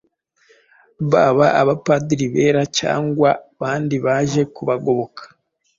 [1.11, 5.23] baba abapadiri bera cyangwa bandi baje kubagoboka